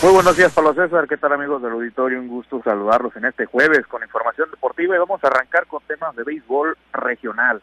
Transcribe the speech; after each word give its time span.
Muy 0.00 0.12
buenos 0.12 0.36
días, 0.36 0.52
Pablo 0.52 0.74
César. 0.74 1.08
¿Qué 1.08 1.16
tal, 1.16 1.32
amigos 1.32 1.60
del 1.60 1.72
auditorio? 1.72 2.20
Un 2.20 2.28
gusto 2.28 2.62
saludarlos 2.62 3.16
en 3.16 3.24
este 3.24 3.46
jueves 3.46 3.84
con 3.88 4.00
información 4.00 4.48
deportiva 4.48 4.94
y 4.94 4.98
vamos 4.98 5.22
a 5.24 5.26
arrancar 5.26 5.66
con 5.66 5.82
temas 5.88 6.14
de 6.14 6.22
béisbol 6.22 6.78
regional. 6.92 7.60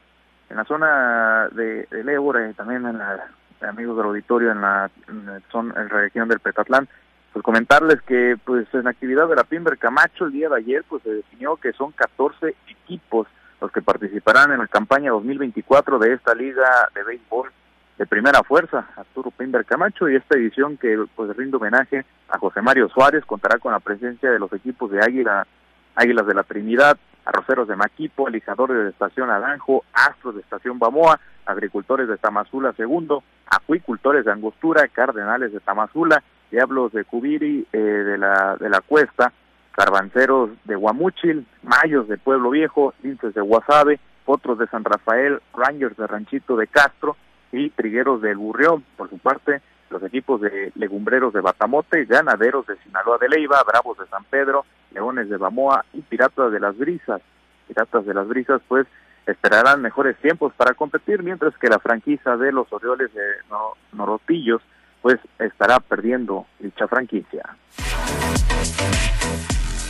En 0.50 0.58
la 0.58 0.66
zona 0.66 1.48
de, 1.54 1.88
de 1.90 2.50
y 2.50 2.54
también 2.54 2.86
en 2.86 2.98
la, 2.98 3.26
amigos 3.62 3.96
del 3.96 4.08
auditorio 4.08 4.52
en 4.52 4.60
la, 4.60 4.92
en 5.08 5.26
la 5.26 5.84
región 5.88 6.28
del 6.28 6.42
Petatlán, 6.42 6.90
pues 7.32 7.42
comentarles 7.42 8.02
que 8.02 8.36
pues 8.44 8.68
en 8.74 8.84
la 8.84 8.90
actividad 8.90 9.30
de 9.30 9.36
la 9.38 9.46
Pimber 9.46 9.78
Camacho 9.78 10.26
el 10.26 10.34
día 10.34 10.50
de 10.50 10.58
ayer 10.58 10.84
pues 10.90 11.04
se 11.04 11.12
definió 11.12 11.56
que 11.56 11.72
son 11.72 11.94
14 11.94 12.54
equipos 12.68 13.28
los 13.62 13.72
que 13.72 13.82
participarán 13.82 14.52
en 14.52 14.60
la 14.60 14.68
campaña 14.68 15.12
2024 15.12 16.00
de 16.00 16.14
esta 16.14 16.36
liga 16.36 16.90
de 16.94 17.02
béisbol 17.02 17.50
de 17.98 18.06
primera 18.06 18.44
fuerza, 18.44 18.88
Arturo 18.96 19.32
Pimber 19.32 19.66
Camacho, 19.66 20.10
y 20.10 20.16
esta 20.16 20.38
edición 20.38 20.78
que 20.78 20.98
pues 21.16 21.36
rinde 21.36 21.58
homenaje 21.58 22.06
a 22.30 22.38
José 22.38 22.62
Mario 22.62 22.90
Suárez 22.90 23.24
contará 23.26 23.58
con 23.60 23.72
la 23.72 23.80
presencia 23.80 24.30
de 24.30 24.40
los 24.40 24.52
equipos 24.52 24.92
de 24.92 25.00
Águila, 25.00 25.48
Águilas 25.96 26.28
de 26.28 26.34
la 26.34 26.44
Trinidad, 26.44 26.98
Arroceros 27.24 27.68
de 27.68 27.76
Maquipo, 27.76 28.28
Alijadores 28.28 28.84
de 28.84 28.90
Estación 28.90 29.30
Aranjo, 29.30 29.84
Astros 29.94 30.36
de 30.36 30.42
Estación 30.42 30.78
Bamoa, 30.78 31.20
Agricultores 31.46 32.08
de 32.08 32.18
Tamazula 32.18 32.74
Segundo, 32.74 33.24
Acuicultores 33.48 34.26
de 34.26 34.32
Angostura, 34.32 34.88
Cardenales 34.90 35.54
de 35.54 35.60
Tamazula, 35.60 36.22
Diablos 36.52 36.92
de 36.92 37.06
Cubiri 37.06 37.66
eh, 37.72 37.78
de, 37.78 38.18
la, 38.18 38.58
de 38.58 38.70
la 38.70 38.82
Cuesta, 38.82 39.32
Carbanceros 39.72 40.52
de 40.66 40.76
Guamuchil, 40.76 41.46
Mayos 41.64 42.08
de 42.08 42.18
Pueblo 42.18 42.50
Viejo, 42.52 42.94
Linces 43.04 43.34
de 43.34 43.42
Guasave, 43.42 44.00
Potros 44.26 44.58
de 44.58 44.68
San 44.68 44.84
Rafael, 44.84 45.40
Rangers 45.54 45.98
de 45.98 46.08
Ranchito 46.08 46.56
de 46.56 46.68
Castro, 46.68 47.16
y 47.56 47.70
Trigueros 47.70 48.22
del 48.22 48.38
Burrión. 48.38 48.84
Por 48.98 49.10
su 49.10 49.18
parte, 49.18 49.62
los 49.90 50.04
equipos 50.04 50.42
de 50.42 50.72
Legumbreros 50.76 51.34
de 51.34 51.42
Batamote, 51.42 52.06
Ganaderos 52.06 52.68
de 52.68 52.76
Sinaloa 52.78 53.18
de 53.18 53.30
Leiva, 53.30 53.64
Bravos 53.66 53.98
de 53.98 54.08
San 54.08 54.24
Pedro, 54.26 54.66
Leones 54.92 55.30
de 55.30 55.38
Bamoa 55.38 55.86
y 55.94 56.02
Piratas 56.02 56.52
de 56.52 56.60
las 56.60 56.78
Brisas. 56.78 57.22
Piratas 57.68 58.06
de 58.06 58.14
las 58.14 58.28
Brisas, 58.28 58.62
pues, 58.68 58.86
esperarán 59.26 59.82
mejores 59.82 60.18
tiempos 60.18 60.54
para 60.54 60.74
competir, 60.74 61.24
mientras 61.24 61.58
que 61.58 61.68
la 61.68 61.80
franquicia 61.80 62.38
de 62.38 62.52
los 62.52 62.72
Orioles 62.72 63.14
de 63.14 63.24
Norotillos, 63.94 64.62
pues, 65.02 65.18
estará 65.40 65.80
perdiendo 65.80 66.46
dicha 66.60 66.88
franquicia. 66.88 67.44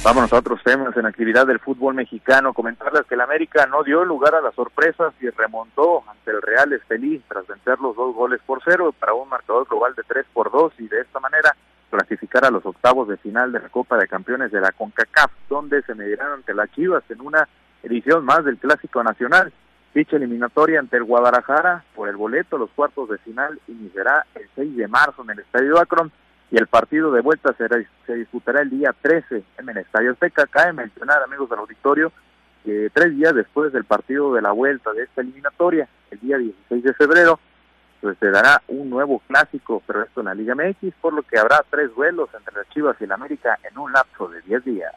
Vámonos 0.05 0.31
a 0.33 0.37
otros 0.37 0.61
temas 0.63 0.95
en 0.95 1.07
actividad 1.07 1.47
del 1.47 1.57
fútbol 1.57 1.95
mexicano. 1.95 2.53
Comentarles 2.53 3.07
que 3.07 3.15
el 3.15 3.21
América 3.21 3.65
no 3.65 3.81
dio 3.81 4.05
lugar 4.05 4.35
a 4.35 4.41
las 4.41 4.53
sorpresas 4.53 5.15
y 5.19 5.27
remontó 5.31 6.03
ante 6.07 6.29
el 6.29 6.43
Real 6.43 6.71
Estelí 6.73 7.23
tras 7.27 7.47
vencer 7.47 7.79
los 7.79 7.95
dos 7.95 8.13
goles 8.13 8.39
por 8.45 8.61
cero 8.63 8.93
para 8.99 9.15
un 9.15 9.27
marcador 9.27 9.67
global 9.67 9.95
de 9.95 10.03
tres 10.03 10.27
por 10.31 10.51
dos 10.51 10.73
y 10.77 10.87
de 10.87 11.01
esta 11.01 11.19
manera 11.19 11.55
clasificar 11.89 12.45
a 12.45 12.51
los 12.51 12.63
octavos 12.67 13.07
de 13.07 13.17
final 13.17 13.51
de 13.51 13.61
la 13.61 13.69
Copa 13.69 13.97
de 13.97 14.07
Campeones 14.07 14.51
de 14.51 14.61
la 14.61 14.71
CONCACAF, 14.73 15.31
donde 15.49 15.81
se 15.81 15.95
medirán 15.95 16.33
ante 16.33 16.53
las 16.53 16.71
Chivas 16.73 17.03
en 17.09 17.21
una 17.21 17.49
edición 17.81 18.23
más 18.25 18.45
del 18.45 18.59
Clásico 18.59 19.03
Nacional. 19.03 19.51
Dicha 19.95 20.17
eliminatoria 20.17 20.81
ante 20.81 20.97
el 20.97 21.03
Guadalajara 21.03 21.83
por 21.95 22.09
el 22.09 22.15
boleto 22.15 22.59
los 22.59 22.69
cuartos 22.75 23.09
de 23.09 23.17
final 23.17 23.59
iniciará 23.67 24.27
el 24.35 24.47
6 24.53 24.77
de 24.77 24.87
marzo 24.87 25.23
en 25.23 25.31
el 25.31 25.39
Estadio 25.39 25.79
Akron 25.79 26.11
y 26.51 26.57
el 26.57 26.67
partido 26.67 27.11
de 27.11 27.21
vuelta 27.21 27.55
se, 27.57 28.13
disputará 28.15 28.61
el 28.61 28.69
día 28.69 28.93
13 29.01 29.43
en 29.57 29.69
el 29.69 29.77
Estadio 29.77 30.11
Azteca. 30.11 30.45
Cabe 30.47 30.73
mencionar, 30.73 31.23
amigos 31.23 31.49
del 31.49 31.59
auditorio, 31.59 32.11
que 32.63 32.89
tres 32.93 33.15
días 33.15 33.33
después 33.33 33.73
del 33.73 33.85
partido 33.85 34.33
de 34.33 34.41
la 34.41 34.51
vuelta 34.51 34.93
de 34.93 35.03
esta 35.03 35.21
eliminatoria, 35.21 35.87
el 36.11 36.19
día 36.19 36.37
16 36.37 36.83
de 36.83 36.93
febrero, 36.93 37.39
pues 38.01 38.17
se 38.19 38.29
dará 38.29 38.61
un 38.67 38.89
nuevo 38.89 39.21
clásico, 39.27 39.81
pero 39.87 40.03
esto 40.03 40.21
en 40.21 40.27
la 40.27 40.35
Liga 40.35 40.55
MX, 40.55 40.93
por 41.01 41.13
lo 41.13 41.23
que 41.23 41.39
habrá 41.39 41.63
tres 41.69 41.93
vuelos 41.95 42.29
entre 42.37 42.55
las 42.55 42.69
Chivas 42.69 42.95
y 43.01 43.07
la 43.07 43.15
América 43.15 43.57
en 43.69 43.77
un 43.77 43.91
lapso 43.91 44.27
de 44.27 44.41
10 44.41 44.63
días. 44.63 44.93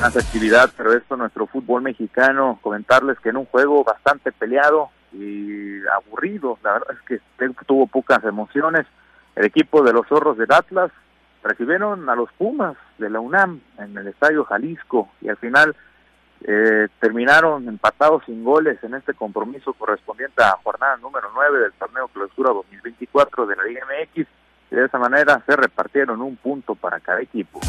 Más 0.00 0.16
actividad, 0.16 0.70
pero 0.76 0.92
esto 0.92 1.16
nuestro 1.16 1.46
fútbol 1.46 1.82
mexicano, 1.82 2.58
comentarles 2.62 3.18
que 3.20 3.30
en 3.30 3.36
un 3.36 3.46
juego 3.46 3.82
bastante 3.84 4.30
peleado, 4.32 4.90
y 5.12 5.86
aburrido. 5.88 6.58
La 6.62 6.74
verdad 6.74 6.88
es 6.92 7.00
que 7.06 7.20
tuvo 7.66 7.86
pocas 7.86 8.22
emociones. 8.24 8.86
El 9.36 9.44
equipo 9.44 9.82
de 9.82 9.92
los 9.92 10.06
zorros 10.06 10.36
del 10.36 10.52
Atlas 10.52 10.90
recibieron 11.42 12.08
a 12.08 12.14
los 12.14 12.30
Pumas 12.32 12.76
de 12.98 13.10
la 13.10 13.20
UNAM 13.20 13.60
en 13.78 13.96
el 13.96 14.08
Estadio 14.08 14.44
Jalisco 14.44 15.08
y 15.20 15.28
al 15.28 15.36
final 15.36 15.76
eh, 16.42 16.88
terminaron 17.00 17.68
empatados 17.68 18.22
sin 18.26 18.44
goles 18.44 18.82
en 18.82 18.94
este 18.94 19.14
compromiso 19.14 19.72
correspondiente 19.72 20.42
a 20.42 20.58
jornada 20.62 20.96
número 20.98 21.30
9 21.34 21.58
del 21.60 21.72
torneo 21.72 22.08
clausura 22.08 22.50
2024 22.50 23.46
de 23.46 23.56
la 23.56 23.64
Liga 23.64 23.82
MX 23.86 24.26
y 24.70 24.74
de 24.74 24.84
esa 24.84 24.98
manera 24.98 25.42
se 25.46 25.56
repartieron 25.56 26.20
un 26.20 26.36
punto 26.36 26.74
para 26.74 27.00
cada 27.00 27.20
equipo. 27.20 27.60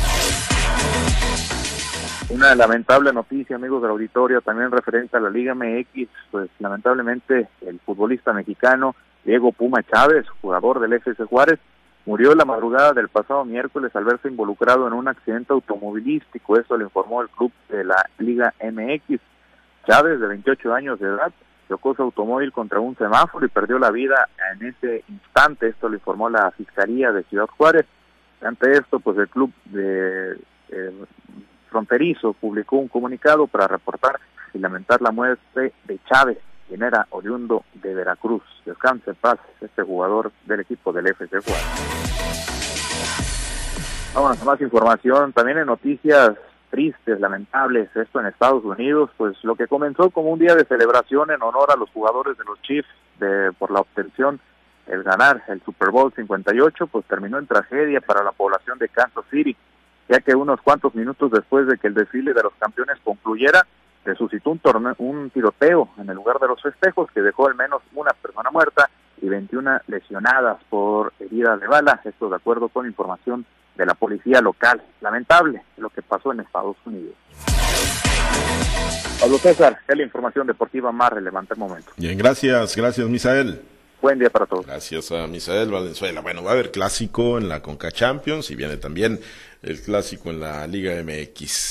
Una 2.30 2.54
lamentable 2.54 3.12
noticia, 3.12 3.56
amigos 3.56 3.82
del 3.82 3.92
auditorio, 3.92 4.42
también 4.42 4.72
referente 4.72 5.18
a 5.18 5.20
la 5.20 5.30
Liga 5.30 5.56
MX, 5.56 6.08
pues 6.30 6.50
lamentablemente 6.60 7.48
el 7.66 7.80
futbolista 7.80 8.34
mexicano 8.34 8.96
Diego 9.24 9.52
Puma 9.52 9.84
Chávez, 9.84 10.28
jugador 10.42 10.80
del 10.80 10.94
FC 10.94 11.24
Juárez, 11.26 11.60
murió 12.06 12.36
la 12.36 12.46
madrugada 12.46 12.94
del 12.94 13.10
pasado 13.10 13.46
miércoles 13.46 13.96
al 13.96 14.06
verse 14.06 14.28
involucrado 14.28 14.88
en 14.88 14.94
un 14.94 15.08
accidente 15.08 15.54
automovilístico, 15.54 16.58
eso 16.58 16.78
lo 16.78 16.86
informó 16.86 17.22
el 17.22 17.30
club 17.30 17.52
de 17.70 17.84
la 17.84 18.06
Liga 18.20 18.54
MX. 18.64 19.20
Chávez, 19.88 20.20
de 20.20 20.28
28 20.28 20.74
años 20.74 21.00
de 21.00 21.08
edad, 21.08 21.32
chocó 21.68 21.96
su 21.96 22.04
automóvil 22.04 22.52
contra 22.52 22.80
un 22.80 22.96
semáforo 22.96 23.46
y 23.46 23.50
perdió 23.50 23.80
la 23.80 23.92
vida 23.92 24.28
en 24.54 24.68
ese 24.68 25.04
instante, 25.08 25.68
esto 25.68 25.90
lo 25.90 25.96
informó 25.96 26.30
la 26.30 26.52
Fiscalía 26.52 27.12
de 27.12 27.24
Ciudad 27.24 27.48
Juárez. 27.58 27.86
Ante 28.42 28.72
esto, 28.72 29.00
pues 29.00 29.18
el 29.18 29.28
club 29.28 29.52
de 29.66 30.38
fronterizo 31.90 32.34
publicó 32.34 32.78
un 32.78 32.88
comunicado 32.88 33.48
para 33.48 33.68
reportar 33.68 34.20
y 34.54 34.60
lamentar 34.60 35.02
la 35.02 35.12
muerte 35.12 35.74
de 35.86 36.00
Chávez, 36.08 36.38
quien 36.68 36.84
era 36.84 37.08
oriundo 37.10 37.64
de 37.74 37.96
Veracruz. 37.96 38.44
Descanse 38.64 39.10
en 39.10 39.16
paz 39.16 39.40
este 39.60 39.82
jugador 39.82 40.32
del 40.46 40.60
equipo 40.60 40.94
del 40.94 41.08
FC 41.08 41.40
Juárez. 41.40 41.66
Vamos 44.14 44.42
a 44.42 44.46
más 44.46 44.62
información, 44.62 45.34
también 45.34 45.58
en 45.58 45.66
noticias 45.66 46.32
tristes, 46.70 47.20
lamentables, 47.20 47.90
esto 47.96 48.20
en 48.20 48.28
Estados 48.28 48.64
Unidos, 48.64 49.10
pues 49.18 49.36
lo 49.44 49.56
que 49.56 49.68
comenzó 49.68 50.12
como 50.12 50.30
un 50.30 50.40
día 50.40 50.54
de 50.54 50.66
celebración 50.66 51.32
en 51.32 51.42
honor 51.42 51.72
a 51.72 51.76
los 51.76 51.90
jugadores 51.90 52.38
de 52.38 52.44
los 52.44 52.62
Chiefs 52.62 52.90
de, 53.20 53.52
por 53.58 53.72
la 53.72 53.80
obtención, 53.80 54.40
el 54.86 55.02
ganar 55.02 55.44
el 55.48 55.62
Super 55.64 55.90
Bowl 55.90 56.14
58, 56.16 56.88
pues 56.88 57.06
terminó 57.06 57.40
en 57.40 57.48
tragedia 57.48 58.02
para 58.02 58.24
la 58.24 58.32
población 58.32 58.78
de 58.78 58.90
Kansas 58.90 59.26
City 59.32 59.56
ya 60.10 60.20
que 60.20 60.36
unos 60.36 60.60
cuantos 60.62 60.96
minutos 60.96 61.32
después 61.32 61.68
de 61.68 61.78
que 61.78 61.88
el 61.88 61.94
desfile 61.94 62.34
de 62.34 62.44
los 62.44 62.54
campeones 62.60 62.98
concluyera, 63.04 63.66
se 64.04 64.16
suscitó 64.16 64.50
un, 64.50 64.60
un 64.98 65.30
tiroteo 65.30 65.90
en 65.98 66.10
el 66.10 66.16
lugar 66.16 66.40
de 66.40 66.48
los 66.48 66.62
festejos 66.62 67.12
que 67.12 67.22
dejó 67.22 67.48
al 67.48 67.56
menos 67.56 67.82
una 67.94 68.12
persona 68.14 68.50
muerta 68.50 68.90
y 69.22 69.30
21 69.30 69.82
lesionadas 69.88 70.58
por 70.70 71.14
herida 71.20 71.58
de 71.58 71.68
bala, 71.68 72.02
esto 72.04 72.30
de 72.30 72.36
acuerdo 72.38 72.70
con 72.70 72.88
información 72.88 73.46
de 73.76 73.86
la 73.86 73.94
policía 73.94 74.42
local. 74.42 74.82
Lamentable 75.02 75.62
lo 75.78 75.90
que 75.90 76.02
pasó 76.02 76.34
en 76.34 76.40
Estados 76.40 76.78
Unidos. 76.86 77.14
Pablo 79.20 79.38
César, 79.38 79.78
es 79.88 79.98
la 79.98 80.04
información 80.04 80.48
deportiva 80.48 80.92
más 80.92 81.12
relevante 81.12 81.54
al 81.54 81.60
momento. 81.60 81.92
Bien, 81.98 82.18
gracias, 82.18 82.76
gracias 82.76 83.08
Misael. 83.08 83.62
Buen 84.02 84.18
día 84.18 84.30
para 84.30 84.46
todos. 84.46 84.66
Gracias 84.66 85.12
a 85.12 85.28
Misael 85.28 85.70
Valenzuela. 85.70 86.22
Bueno, 86.22 86.42
va 86.42 86.52
a 86.52 86.54
haber 86.54 86.72
clásico 86.72 87.38
en 87.38 87.50
la 87.50 87.62
Conca 87.62 87.92
Champions 87.92 88.50
y 88.50 88.56
viene 88.56 88.78
también 88.78 89.20
el 89.62 89.82
clásico 89.82 90.30
en 90.30 90.40
la 90.40 90.66
Liga 90.68 90.94
MX. 91.04 91.68